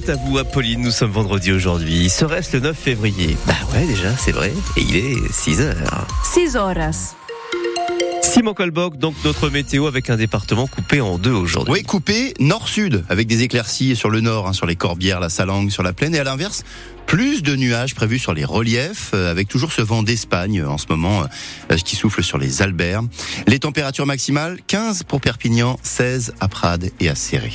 fête 0.00 0.08
à 0.08 0.16
vous, 0.16 0.38
Apolline. 0.38 0.80
Nous 0.80 0.90
sommes 0.90 1.12
vendredi 1.12 1.52
aujourd'hui. 1.52 2.10
Serait-ce 2.10 2.56
le 2.56 2.64
9 2.64 2.76
février? 2.76 3.36
Bah 3.46 3.54
ouais, 3.72 3.86
déjà, 3.86 4.10
c'est 4.16 4.32
vrai. 4.32 4.52
Et 4.76 4.80
il 4.80 4.96
est 4.96 5.32
6 5.32 5.60
heures. 5.60 6.08
6 6.24 6.56
horas. 6.56 7.14
Simon 8.20 8.54
Colboc, 8.54 8.96
donc 8.96 9.14
notre 9.24 9.50
météo 9.50 9.86
avec 9.86 10.10
un 10.10 10.16
département 10.16 10.66
coupé 10.66 11.00
en 11.00 11.16
deux 11.16 11.30
aujourd'hui. 11.30 11.74
Oui, 11.74 11.82
coupé 11.84 12.34
nord-sud, 12.40 13.04
avec 13.08 13.28
des 13.28 13.44
éclaircies 13.44 13.94
sur 13.94 14.10
le 14.10 14.20
nord, 14.20 14.48
hein, 14.48 14.52
sur 14.52 14.66
les 14.66 14.74
Corbières, 14.74 15.20
la 15.20 15.28
Salangue, 15.28 15.70
sur 15.70 15.84
la 15.84 15.92
plaine, 15.92 16.12
et 16.16 16.18
à 16.18 16.24
l'inverse, 16.24 16.64
plus 17.06 17.44
de 17.44 17.54
nuages 17.54 17.94
prévus 17.94 18.18
sur 18.18 18.34
les 18.34 18.44
reliefs, 18.44 19.12
euh, 19.14 19.30
avec 19.30 19.46
toujours 19.46 19.70
ce 19.70 19.82
vent 19.82 20.02
d'Espagne 20.02 20.60
euh, 20.60 20.68
en 20.68 20.78
ce 20.78 20.86
moment 20.88 21.22
euh, 21.70 21.76
qui 21.76 21.94
souffle 21.94 22.24
sur 22.24 22.38
les 22.38 22.62
Alberts. 22.62 23.02
Les 23.46 23.60
températures 23.60 24.06
maximales, 24.06 24.58
15 24.66 25.04
pour 25.04 25.20
Perpignan, 25.20 25.78
16 25.84 26.34
à 26.40 26.48
Prades 26.48 26.90
et 26.98 27.08
à 27.08 27.14
Serré. 27.14 27.52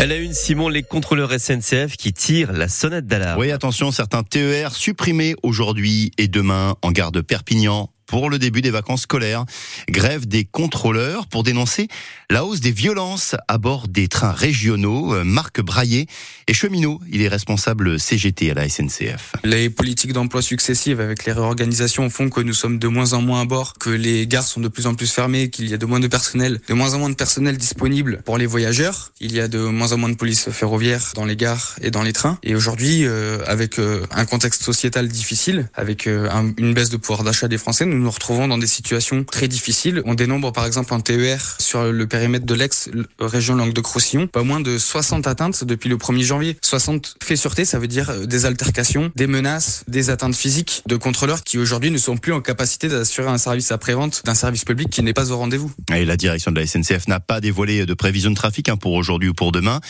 Elle 0.00 0.12
a 0.12 0.16
une 0.16 0.32
Simon, 0.32 0.68
les 0.68 0.84
contrôleurs 0.84 1.32
SNCF 1.32 1.96
qui 1.96 2.12
tirent 2.12 2.52
la 2.52 2.68
sonnette 2.68 3.08
d'alarme. 3.08 3.40
Oui, 3.40 3.50
attention, 3.50 3.90
certains 3.90 4.22
TER 4.22 4.72
supprimés 4.72 5.34
aujourd'hui 5.42 6.12
et 6.18 6.28
demain 6.28 6.76
en 6.82 6.92
gare 6.92 7.10
de 7.10 7.20
Perpignan, 7.20 7.90
pour 8.08 8.30
le 8.30 8.40
début 8.40 8.62
des 8.62 8.70
vacances 8.70 9.02
scolaires. 9.02 9.44
Grève 9.88 10.26
des 10.26 10.44
contrôleurs 10.44 11.28
pour 11.28 11.44
dénoncer 11.44 11.86
la 12.30 12.44
hausse 12.44 12.60
des 12.60 12.72
violences 12.72 13.36
à 13.46 13.58
bord 13.58 13.86
des 13.86 14.08
trains 14.08 14.32
régionaux. 14.32 15.14
Euh, 15.14 15.24
Marc 15.24 15.60
Braillet 15.60 16.06
est 16.48 16.54
cheminot. 16.54 17.00
Il 17.12 17.22
est 17.22 17.28
responsable 17.28 18.00
CGT 18.00 18.50
à 18.50 18.54
la 18.54 18.68
SNCF. 18.68 19.34
Les 19.44 19.70
politiques 19.70 20.12
d'emploi 20.12 20.42
successives 20.42 21.00
avec 21.00 21.26
les 21.26 21.32
réorganisations 21.32 22.08
font 22.10 22.30
que 22.30 22.40
nous 22.40 22.54
sommes 22.54 22.78
de 22.78 22.88
moins 22.88 23.12
en 23.12 23.20
moins 23.20 23.42
à 23.42 23.44
bord, 23.44 23.74
que 23.74 23.90
les 23.90 24.26
gares 24.26 24.46
sont 24.46 24.60
de 24.60 24.68
plus 24.68 24.86
en 24.86 24.94
plus 24.94 25.12
fermées, 25.12 25.50
qu'il 25.50 25.68
y 25.68 25.74
a 25.74 25.76
de 25.76 25.86
moins 25.86 26.00
de 26.00 26.08
personnel, 26.08 26.60
de 26.66 26.74
moins 26.74 26.94
en 26.94 26.98
moins 26.98 27.10
de 27.10 27.14
personnel 27.14 27.58
disponible 27.58 28.22
pour 28.24 28.38
les 28.38 28.46
voyageurs. 28.46 29.12
Il 29.20 29.32
y 29.32 29.40
a 29.40 29.48
de 29.48 29.58
moins 29.58 29.92
en 29.92 29.98
moins 29.98 30.08
de 30.08 30.16
police 30.16 30.48
ferroviaire 30.50 31.12
dans 31.14 31.26
les 31.26 31.36
gares 31.36 31.76
et 31.82 31.90
dans 31.90 32.02
les 32.02 32.14
trains. 32.14 32.38
Et 32.42 32.54
aujourd'hui, 32.54 33.04
euh, 33.04 33.38
avec 33.46 33.78
euh, 33.78 34.06
un 34.10 34.24
contexte 34.24 34.62
sociétal 34.62 35.08
difficile, 35.08 35.68
avec 35.74 36.06
une 36.06 36.72
baisse 36.72 36.88
de 36.88 36.96
pouvoir 36.96 37.22
d'achat 37.22 37.48
des 37.48 37.58
Français, 37.58 37.84
nous 37.98 38.04
nous 38.04 38.10
retrouvons 38.10 38.48
dans 38.48 38.58
des 38.58 38.66
situations 38.66 39.24
très 39.24 39.48
difficiles. 39.48 40.02
On 40.04 40.14
dénombre 40.14 40.52
par 40.52 40.66
exemple 40.66 40.94
en 40.94 41.00
TER 41.00 41.56
sur 41.58 41.84
le 41.84 42.06
périmètre 42.06 42.46
de 42.46 42.54
l'ex-région 42.54 43.56
Languedoc-Roussillon 43.56 44.28
pas 44.28 44.42
moins 44.42 44.60
de 44.60 44.78
60 44.78 45.26
atteintes 45.26 45.64
depuis 45.64 45.88
le 45.88 45.96
1er 45.96 46.22
janvier. 46.22 46.56
60 46.62 47.16
faits 47.22 47.36
sûreté, 47.36 47.64
ça 47.64 47.78
veut 47.78 47.88
dire 47.88 48.10
euh, 48.10 48.26
des 48.26 48.46
altercations, 48.46 49.10
des 49.16 49.26
menaces, 49.26 49.84
des 49.88 50.10
atteintes 50.10 50.36
physiques 50.36 50.82
de 50.86 50.96
contrôleurs 50.96 51.42
qui 51.42 51.58
aujourd'hui 51.58 51.90
ne 51.90 51.98
sont 51.98 52.16
plus 52.16 52.32
en 52.32 52.40
capacité 52.40 52.88
d'assurer 52.88 53.28
un 53.28 53.38
service 53.38 53.72
après-vente 53.72 54.22
d'un 54.24 54.34
service 54.34 54.64
public 54.64 54.90
qui 54.90 55.02
n'est 55.02 55.12
pas 55.12 55.32
au 55.32 55.36
rendez-vous. 55.36 55.72
Et 55.94 56.04
la 56.04 56.16
direction 56.16 56.52
de 56.52 56.60
la 56.60 56.66
SNCF 56.66 57.08
n'a 57.08 57.20
pas 57.20 57.40
dévoilé 57.40 57.84
de 57.84 57.94
prévision 57.94 58.30
de 58.30 58.36
trafic 58.36 58.68
hein, 58.68 58.76
pour 58.76 58.92
aujourd'hui 58.92 59.28
ou 59.28 59.34
pour 59.34 59.50
demain. 59.52 59.80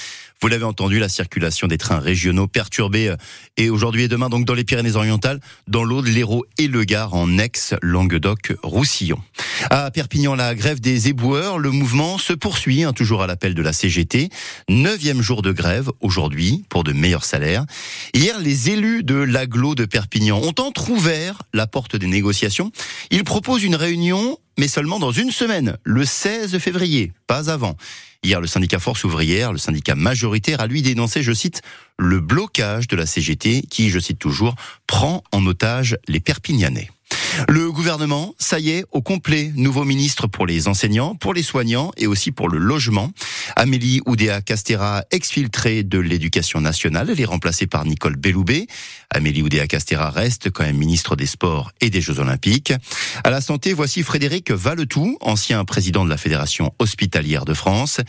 Vous 0.41 0.47
l'avez 0.47 0.65
entendu, 0.65 1.01
la 1.01 1.09
circulation 1.09 1.67
des 1.67 1.79
trains 1.79 1.99
régionaux 1.99 2.47
perturbée 2.47 3.09
euh, 3.09 3.17
et 3.57 3.71
aujourd'hui 3.71 4.05
et 4.05 4.09
demain 4.09 4.29
donc 4.29 4.45
dans 4.45 4.55
les 4.55 4.63
Pyrénées-Orientales, 4.63 5.41
dans 5.67 5.83
l'Aude, 5.83 6.07
l'Hérault 6.07 6.45
et 6.59 6.69
le 6.69 6.85
Gard 6.85 7.15
en 7.15 7.39
ex-Languedoc-Roussillon. 7.39 9.19
À 9.71 9.91
Perpignan, 9.91 10.37
la 10.37 10.55
grève 10.55 10.79
des 10.79 11.09
éboueurs, 11.09 11.59
le 11.59 11.73
mouvement 11.73 12.19
se 12.19 12.33
poursuit, 12.33 12.85
hein, 12.85 12.93
toujours 12.93 13.23
à 13.23 13.27
l'appel 13.27 13.55
de 13.55 13.63
la 13.63 13.73
CGT. 13.73 14.29
Neuvième 14.69 15.23
jour 15.23 15.43
de 15.43 15.51
grève 15.51 15.91
aujourd'hui 16.01 16.65
pour 16.69 16.85
de 16.85 16.93
meilleurs 16.93 17.25
salaires. 17.25 17.65
Hier, 18.15 18.39
les 18.39 18.71
élus 18.71 19.03
de 19.03 19.17
l'aglo 19.17 19.75
de 19.75 19.87
Perpignan 19.87 20.41
ont 20.41 20.55
entrouvert 20.61 21.43
la 21.53 21.67
porte 21.67 21.97
des 21.97 22.07
négociations. 22.07 22.71
Ils 23.11 23.25
proposent 23.25 23.65
une 23.65 23.75
réunion 23.75 24.39
mais 24.59 24.69
seulement 24.69 24.99
dans 24.99 25.13
une 25.13 25.31
semaine, 25.31 25.79
le 25.85 26.05
16 26.05 26.59
février, 26.59 27.13
pas 27.27 27.51
avant. 27.51 27.77
Hier, 28.25 28.41
le 28.41 28.49
syndicat 28.49 28.81
Force 28.81 29.05
ouvrière, 29.05 29.53
le 29.53 29.59
syndicat 29.59 29.95
majoritaire, 29.95 30.61
a 30.61 30.67
lui 30.67 30.83
dénoncé, 30.83 31.23
je 31.23 31.33
cite, 31.33 31.63
le 31.97 32.21
blocage 32.21 32.89
de 32.89 32.97
la 32.97 33.07
CGT 33.07 33.63
qui, 33.63 33.91
je 33.91 34.01
cite 34.01 34.19
toujours, 34.19 34.57
prend 34.89 35.23
en 35.33 35.47
otage 35.47 35.97
les 36.09 36.21
Perpignanais. 36.21 36.91
Le 37.47 37.71
gouvernement, 37.71 38.35
ça 38.39 38.59
y 38.59 38.71
est, 38.71 38.85
au 38.91 39.01
complet, 39.01 39.53
nouveau 39.55 39.85
ministre 39.85 40.27
pour 40.27 40.47
les 40.47 40.67
enseignants, 40.67 41.15
pour 41.15 41.35
les 41.35 41.43
soignants 41.43 41.93
et 41.97 42.07
aussi 42.07 42.33
pour 42.33 42.49
le 42.49 42.59
logement. 42.59 43.13
Amélie 43.55 44.01
Oudéa 44.07 44.41
Castera, 44.41 45.05
exfiltrée 45.11 45.85
de 45.85 45.99
l'éducation 45.99 46.61
nationale, 46.61 47.11
elle 47.11 47.21
est 47.21 47.25
remplacée 47.25 47.67
par 47.67 47.85
Nicole 47.85 48.17
Belloubet. 48.17 48.67
Amélie 49.11 49.43
Oudéa 49.43 49.67
Castera 49.67 50.11
reste 50.11 50.51
quand 50.51 50.65
même 50.65 50.77
ministre 50.77 51.17
des 51.17 51.27
Sports 51.27 51.71
et 51.81 51.91
des 51.91 52.01
Jeux 52.01 52.19
Olympiques. 52.19 52.73
À 53.23 53.31
la 53.31 53.41
santé, 53.41 53.73
voici 53.73 54.03
Frédéric 54.03 54.51
Valetou, 54.51 55.17
ancien 55.21 55.65
président 55.65 56.05
de 56.05 56.11
la 56.11 56.17
Fédération 56.17 56.75
hospitalière 56.79 57.45
de 57.45 57.55
France. 57.55 58.01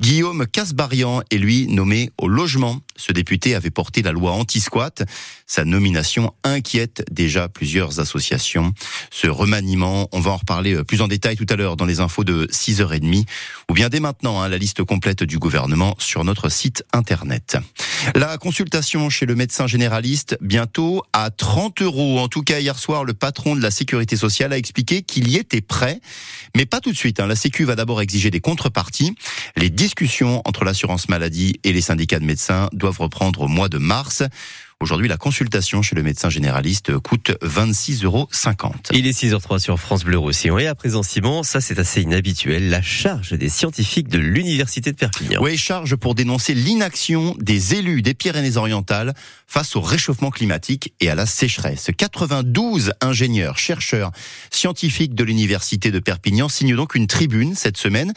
Guillaume 0.00 0.46
Casbarian 0.46 1.22
est 1.30 1.38
lui 1.38 1.66
nommé 1.66 2.10
au 2.18 2.28
logement. 2.28 2.80
Ce 2.96 3.12
député 3.12 3.54
avait 3.54 3.70
porté 3.70 4.02
la 4.02 4.12
loi 4.12 4.32
anti-squat. 4.32 5.02
Sa 5.46 5.64
nomination 5.64 6.32
inquiète 6.44 7.04
déjà 7.10 7.48
plusieurs 7.48 8.00
associations. 8.00 8.72
Ce 9.10 9.26
remaniement, 9.26 10.08
on 10.12 10.20
va 10.20 10.32
en 10.32 10.36
reparler 10.36 10.74
euh, 10.74 10.84
plus 10.84 11.02
en 11.02 11.08
détail 11.08 11.36
tout 11.36 11.46
à 11.48 11.56
l'heure 11.56 11.76
dans 11.76 11.84
les 11.84 12.00
infos 12.00 12.24
de 12.24 12.46
6h30 12.46 13.24
ou 13.70 13.74
bien 13.74 13.88
dès 13.88 14.00
maintenant 14.00 14.40
hein, 14.40 14.48
la 14.48 14.58
liste 14.58 14.84
complète 14.84 15.22
du 15.22 15.38
gouvernement 15.38 15.94
sur 15.98 16.24
notre 16.24 16.48
site 16.48 16.84
internet. 16.92 17.56
La 18.14 18.38
consultation 18.38 19.10
chez 19.10 19.26
le 19.26 19.34
médecin 19.34 19.66
généraliste 19.66 20.36
bientôt 20.40 21.02
à 21.12 21.30
30 21.30 21.82
euros. 21.82 22.18
En 22.18 22.28
tout 22.28 22.42
cas, 22.42 22.60
hier 22.60 22.78
soir, 22.78 23.04
le 23.04 23.14
patron 23.14 23.56
de 23.56 23.62
la 23.62 23.70
sécurité 23.70 24.16
sociale 24.16 24.52
a 24.52 24.58
expliqué 24.58 25.02
qu'il 25.02 25.28
y 25.28 25.36
était 25.36 25.60
prêt, 25.60 26.00
mais 26.56 26.66
pas 26.66 26.80
tout 26.80 26.92
de 26.92 26.96
suite. 26.96 27.20
Hein. 27.20 27.26
La 27.26 27.36
Sécu 27.36 27.64
va 27.64 27.76
d'abord 27.76 28.00
exiger 28.00 28.30
des 28.30 28.40
contreparties. 28.40 29.14
Les 29.56 29.70
discussions 29.70 30.42
entre 30.44 30.64
l'assurance 30.64 31.08
maladie 31.08 31.60
et 31.64 31.72
les 31.72 31.80
syndicats 31.80 32.18
de 32.18 32.24
médecins 32.24 32.68
doivent 32.72 33.00
reprendre 33.00 33.42
au 33.42 33.48
mois 33.48 33.68
de 33.68 33.78
mars. 33.78 34.22
Aujourd'hui, 34.82 35.08
la 35.08 35.16
consultation 35.16 35.80
chez 35.80 35.96
le 35.96 36.02
médecin 36.02 36.28
généraliste 36.28 36.98
coûte 36.98 37.30
26,50 37.40 38.04
euros. 38.04 38.28
Il 38.92 39.06
est 39.06 39.18
6h03 39.18 39.58
sur 39.58 39.80
France 39.80 40.04
Bleu 40.04 40.18
Roussillon. 40.18 40.58
Et 40.58 40.66
à 40.66 40.74
présent, 40.74 41.02
Simon, 41.02 41.42
ça 41.42 41.62
c'est 41.62 41.78
assez 41.78 42.02
inhabituel, 42.02 42.68
la 42.68 42.82
charge 42.82 43.32
des 43.32 43.48
scientifiques 43.48 44.08
de 44.08 44.18
l'Université 44.18 44.92
de 44.92 44.96
Perpignan. 44.96 45.40
Oui, 45.42 45.56
charge 45.56 45.96
pour 45.96 46.14
dénoncer 46.14 46.52
l'inaction 46.52 47.34
des 47.40 47.74
élus 47.74 48.02
des 48.02 48.12
Pyrénées-Orientales 48.12 49.14
face 49.46 49.76
au 49.76 49.80
réchauffement 49.80 50.30
climatique 50.30 50.92
et 51.00 51.08
à 51.08 51.14
la 51.14 51.24
sécheresse. 51.24 51.88
92 51.96 52.92
ingénieurs, 53.00 53.56
chercheurs, 53.56 54.10
scientifiques 54.50 55.14
de 55.14 55.24
l'Université 55.24 55.90
de 55.90 56.00
Perpignan 56.00 56.50
signent 56.50 56.76
donc 56.76 56.94
une 56.94 57.06
tribune 57.06 57.54
cette 57.54 57.78
semaine. 57.78 58.12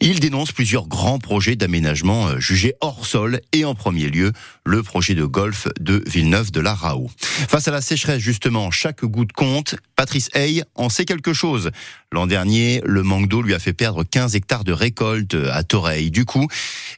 Ils 0.00 0.20
dénoncent 0.20 0.52
plusieurs 0.52 0.86
grands 0.86 1.18
projets 1.18 1.56
d'aménagement 1.56 2.28
euh, 2.28 2.38
jugés 2.38 2.74
hors 2.80 3.04
sol 3.04 3.40
et 3.52 3.64
en 3.64 3.74
premier 3.74 4.08
lieu 4.08 4.32
le 4.64 4.84
projet 4.84 5.16
de 5.16 5.24
golf 5.24 5.66
de 5.80 6.03
Villeneuve 6.06 6.50
de 6.50 6.60
la 6.60 6.74
Raoult. 6.74 7.10
Face 7.18 7.68
à 7.68 7.70
la 7.70 7.80
sécheresse, 7.80 8.20
justement, 8.20 8.70
chaque 8.70 9.04
goutte 9.04 9.32
compte. 9.32 9.76
Patrice 9.96 10.28
Hay 10.34 10.62
en 10.74 10.88
sait 10.88 11.04
quelque 11.04 11.32
chose. 11.32 11.70
L'an 12.12 12.26
dernier, 12.26 12.80
le 12.84 13.02
manque 13.02 13.28
d'eau 13.28 13.42
lui 13.42 13.54
a 13.54 13.58
fait 13.58 13.72
perdre 13.72 14.04
15 14.04 14.34
hectares 14.36 14.64
de 14.64 14.72
récolte 14.72 15.36
à 15.52 15.62
Toreil. 15.62 16.10
Du 16.10 16.24
coup, 16.24 16.48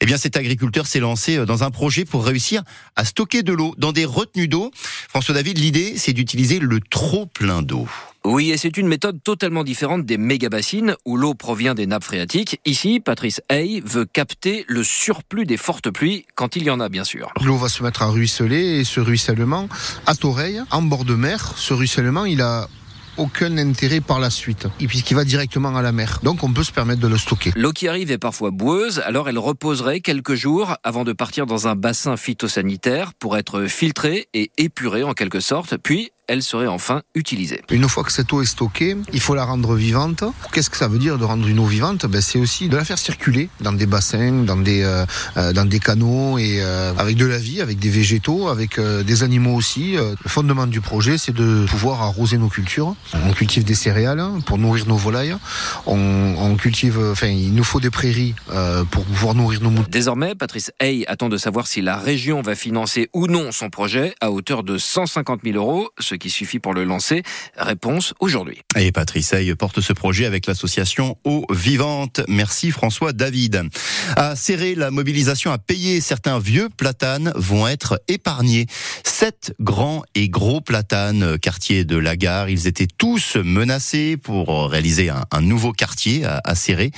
eh 0.01 0.07
bien, 0.07 0.17
cet 0.17 0.37
agriculteur 0.37 0.87
s'est 0.87 1.01
lancé 1.01 1.45
dans 1.47 1.65
un 1.65 1.71
projet 1.71 2.05
pour 2.05 2.25
réussir 2.25 2.63
à 2.97 3.05
stocker 3.05 3.43
de 3.43 3.53
l'eau 3.53 3.75
dans 3.79 3.93
des 3.93 4.05
retenues 4.05 4.49
d'eau. 4.49 4.71
François 5.09 5.35
David, 5.35 5.59
l'idée, 5.59 5.95
c'est 5.97 6.13
d'utiliser 6.13 6.59
le 6.59 6.81
trop 6.81 7.27
plein 7.27 7.63
d'eau. 7.63 7.89
Oui, 8.29 8.51
et 8.51 8.57
c'est 8.57 8.77
une 8.77 8.89
méthode 8.89 9.23
totalement 9.23 9.63
différente 9.63 10.05
des 10.05 10.19
méga-bassines 10.19 10.97
où 11.05 11.17
l'eau 11.17 11.35
provient 11.35 11.77
des 11.77 11.87
nappes 11.87 12.03
phréatiques. 12.03 12.61
Ici, 12.67 12.99
Patrice 12.99 13.41
Hay 13.49 13.81
veut 13.87 14.05
capter 14.05 14.65
le 14.67 14.83
surplus 14.83 15.47
des 15.47 15.57
fortes 15.57 15.93
pluies 15.93 16.27
quand 16.35 16.57
il 16.57 16.65
y 16.65 16.71
en 16.71 16.81
a, 16.81 16.89
bien 16.89 17.05
sûr. 17.05 17.33
L'eau 17.45 17.57
va 17.57 17.69
se 17.69 17.85
mettre 17.85 18.03
à 18.03 18.07
ruisseler 18.07 18.81
et 18.81 18.85
ce 18.85 18.99
ruissellement, 18.99 19.69
à 20.07 20.17
Toreil, 20.17 20.61
en 20.73 20.83
bord 20.83 21.05
de 21.05 21.15
mer, 21.15 21.53
ce 21.57 21.73
ruissellement, 21.73 22.25
il 22.25 22.43
a 22.43 22.69
aucun 23.17 23.57
intérêt 23.59 24.01
par 24.01 24.19
la 24.19 24.31
suite, 24.31 24.67
puisqu'il 24.77 25.15
va 25.15 25.25
directement 25.25 25.77
à 25.77 25.81
la 25.81 25.93
mer. 25.93 26.19
Donc 26.25 26.43
on 26.43 26.53
peut 26.53 26.65
se 26.65 26.73
permettre 26.73 27.01
de 27.01 27.09
le 27.09 27.19
stocker. 27.19 27.53
L'eau 27.55 27.73
qui 27.73 27.87
arrive 27.87 28.11
est 28.11 28.19
parfois 28.19 28.51
boueuse, 28.51 29.01
alors 29.07 29.29
elle 29.29 29.39
reposerait 29.39 30.01
quelques 30.01 30.35
jours 30.35 30.75
avant 30.83 31.05
de 31.05 31.13
partir 31.13 31.47
dans 31.47 31.69
un 31.69 31.77
bassin 31.77 32.17
phytosanitaire 32.17 33.15
pour 33.15 33.37
être 33.37 33.67
filtrée 33.67 34.29
et 34.35 34.51
épurée 34.59 35.05
en 35.05 35.13
quelque 35.13 35.39
sorte, 35.39 35.77
puis 35.77 36.11
elle 36.29 36.43
serait 36.43 36.67
enfin 36.67 37.03
utilisée. 37.15 37.63
Une 37.71 37.89
fois 37.89 38.05
que 38.05 38.13
cette 38.13 38.33
eau 38.33 38.43
est 38.43 38.47
stockée, 38.47 38.97
il 39.13 39.21
faut 39.21 39.35
la 39.35 39.45
rendre 39.45 39.75
vivante. 39.75 40.25
Qu'est-ce 40.53 40.71
que 40.71 40.77
ça 40.77 40.89
veut 40.89 40.99
dire 40.99 41.19
de 41.19 41.25
rendre 41.25 41.47
une 41.47 41.59
eau 41.59 41.67
vivante? 41.67 42.07
Ben, 42.07 42.21
C'est 42.21 42.39
aussi 42.39 42.69
de 42.69 42.77
la 42.77 42.85
faire 42.85 42.99
circuler 42.99 43.49
dans 43.61 43.73
des 43.73 43.87
bassins, 43.87 44.45
dans 44.45 44.57
des, 44.57 44.83
euh, 44.83 45.05
euh, 45.37 45.53
dans 45.53 45.65
des 45.65 45.79
canaux, 45.79 46.39
et 46.39 46.59
euh, 46.61 46.93
avec 46.99 47.17
de 47.17 47.27
la 47.27 47.39
vie, 47.39 47.61
avec 47.61 47.79
des 47.79 47.91
végétaux, 47.91 48.49
avec 48.49 48.81
des 48.81 49.23
animaux 49.23 49.55
aussi. 49.55 49.95
Le 49.97 50.29
fondement 50.29 50.67
du 50.67 50.81
projet, 50.81 51.19
c'est 51.19 51.35
de 51.35 51.65
pouvoir 51.69 52.03
arroser 52.03 52.39
nos 52.39 52.49
cultures. 52.49 52.95
On 53.15 53.33
cultive 53.33 53.65
des 53.65 53.75
céréales 53.75 54.23
pour 54.47 54.59
nourrir 54.59 54.87
nos 54.87 54.97
volailles. 54.97 55.37
On, 55.87 56.35
on 56.39 56.57
cultive, 56.57 56.99
enfin, 57.13 57.29
il 57.29 57.55
nous 57.55 57.65
faut 57.65 57.81
des 57.81 57.91
prairies 57.91 58.35
pour 58.91 59.05
pouvoir 59.05 59.35
nourrir 59.35 59.63
nos 59.63 59.71
moutons. 59.71 59.89
Désormais, 59.91 60.35
Patrice 60.35 60.73
Hay 60.81 61.05
attend 61.07 61.29
de 61.29 61.37
savoir 61.37 61.67
si 61.67 61.81
la 61.83 61.97
région 61.97 62.43
va 62.43 62.55
financer 62.55 63.09
ou 63.13 63.27
non 63.27 63.53
son 63.53 63.71
projet 63.71 64.15
à 64.21 64.31
hauteur 64.31 64.63
de 64.63 64.79
150 64.79 65.41
000 65.45 65.57
euros, 65.57 65.89
ce 65.99 66.16
qui 66.19 66.31
suffit 66.31 66.59
pour 66.59 66.75
le 66.75 66.85
lancer. 66.85 67.23
Réponse 67.57 68.15
aujourd'hui. 68.21 68.63
Et 68.77 68.93
Patrice 68.93 69.33
Hay 69.33 69.55
porte 69.55 69.81
ce 69.81 69.93
projet 69.93 70.27
avec 70.27 70.47
l'association 70.47 71.19
Eau 71.25 71.45
Vivante. 71.51 72.21
Merci 72.29 72.71
François 72.71 73.13
David. 73.13 73.63
À 74.17 74.37
serrer 74.37 74.75
la 74.75 74.91
mobilisation 74.91 75.53
à 75.53 75.59
payer, 75.59 76.01
certains 76.01 76.39
vieux 76.39 76.69
platanes 76.69 77.33
vont 77.35 77.67
être 77.69 78.01
épargnés. 78.09 78.67
Sept 79.05 79.55
grands 79.61 80.03
et 80.15 80.29
gros 80.29 80.61
platanes, 80.61 81.39
quartier 81.39 81.85
de 81.85 81.97
la 81.97 82.17
gare, 82.17 82.49
ils 82.49 82.67
étaient 82.67 82.87
tous 82.87 83.37
menacés 83.37 84.17
pour 84.17 84.71
réaliser 84.71 85.11
un, 85.11 85.41
nouveau 85.41 85.73
quartier 85.73 86.25
à, 86.25 86.41
à 86.45 86.55
serrer. 86.55 86.91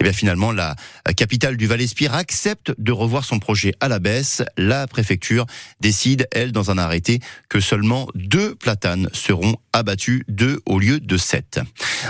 Et 0.00 0.04
bien 0.04 0.12
finalement, 0.12 0.52
la 0.52 0.74
capitale 1.16 1.56
du 1.56 1.66
Val-Espire 1.66 2.14
accepte 2.14 2.72
de 2.78 2.92
revoir 2.92 3.24
son 3.24 3.38
projet 3.38 3.72
à 3.80 3.88
la 3.88 3.98
baisse. 3.98 4.42
La 4.56 4.86
préfecture 4.86 5.46
décide, 5.80 6.28
elle, 6.32 6.52
dans 6.52 6.70
un 6.70 6.78
arrêté, 6.78 7.20
que 7.48 7.60
seulement 7.60 8.08
deux 8.14 8.54
platanes 8.66 9.08
seront 9.12 9.54
abattus, 9.72 10.22
deux 10.26 10.58
au 10.66 10.80
lieu 10.80 10.98
de 10.98 11.16
sept. 11.16 11.60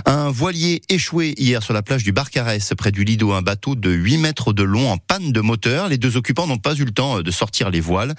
Un 0.06 0.30
voilier 0.30 0.80
échoué 0.88 1.34
hier 1.36 1.62
sur 1.62 1.74
la 1.74 1.82
plage 1.82 2.02
du 2.02 2.12
Barcarès, 2.12 2.72
près 2.78 2.92
du 2.92 3.04
Lido, 3.04 3.32
un 3.32 3.42
bateau 3.42 3.74
de 3.74 3.90
8 3.90 4.16
mètres 4.16 4.54
de 4.54 4.62
long 4.62 4.90
en 4.90 4.96
panne 4.96 5.32
de 5.32 5.40
moteur. 5.42 5.90
Les 5.90 5.98
deux 5.98 6.16
occupants 6.16 6.46
n'ont 6.46 6.56
pas 6.56 6.74
eu 6.74 6.86
le 6.86 6.92
temps 6.92 7.20
de 7.20 7.30
sortir 7.30 7.68
les 7.68 7.80
voiles. 7.80 8.14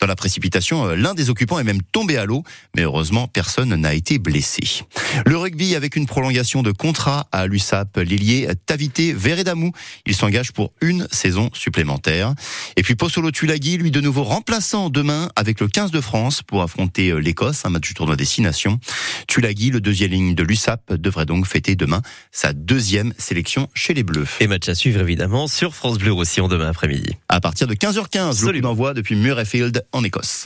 Dans 0.00 0.08
la 0.08 0.16
précipitation, 0.16 0.96
l'un 0.96 1.14
des 1.14 1.30
occupants 1.30 1.60
est 1.60 1.64
même 1.64 1.80
tombé 1.80 2.16
à 2.16 2.24
l'eau, 2.24 2.42
mais 2.74 2.82
heureusement, 2.82 3.28
personne 3.28 3.72
n'a 3.76 3.94
été 3.94 4.18
blessé. 4.18 4.82
Le 5.24 5.36
rugby 5.36 5.76
avec 5.76 5.94
une 5.94 6.06
prolongation 6.06 6.64
de 6.64 6.72
contrat 6.72 7.28
à 7.30 7.46
l'USAP, 7.46 7.98
l'ailier 7.98 8.48
Tavité 8.66 9.12
Veredamou. 9.12 9.70
Il 10.06 10.16
s'engage 10.16 10.50
pour 10.50 10.72
une 10.80 11.06
saison 11.12 11.50
supplémentaire. 11.52 12.34
Et 12.74 12.82
puis 12.82 12.96
Possolo 12.96 13.30
Tulagi, 13.30 13.76
lui 13.76 13.92
de 13.92 14.00
nouveau 14.00 14.24
remplaçant 14.24 14.90
demain 14.90 15.30
avec 15.36 15.60
le 15.60 15.68
15 15.68 15.92
de 15.92 16.00
France 16.00 16.42
pour 16.42 16.62
affronter 16.62 17.14
l'Écosse, 17.20 17.64
un 17.64 17.70
match 17.70 17.75
du 17.78 17.94
tournoi 17.94 18.16
Destination. 18.16 18.78
Tulagi, 19.26 19.70
le 19.70 19.80
deuxième 19.80 20.10
ligne 20.10 20.34
de 20.34 20.42
l'USAP, 20.42 20.94
devrait 20.94 21.26
donc 21.26 21.46
fêter 21.46 21.76
demain 21.76 22.02
sa 22.32 22.52
deuxième 22.52 23.12
sélection 23.18 23.68
chez 23.74 23.94
les 23.94 24.02
Bleus. 24.02 24.26
Et 24.40 24.46
match 24.46 24.68
à 24.68 24.74
suivre 24.74 25.00
évidemment 25.00 25.46
sur 25.46 25.74
France 25.74 25.98
Bleu 25.98 26.12
Roussillon 26.12 26.48
demain 26.48 26.68
après-midi. 26.68 27.16
À 27.28 27.40
partir 27.40 27.66
de 27.66 27.74
15h15, 27.74 28.44
le 28.46 28.52
coup 28.52 28.60
d'envoi 28.60 28.94
depuis 28.94 29.16
Murrayfield 29.16 29.84
en 29.92 30.04
Écosse. 30.04 30.44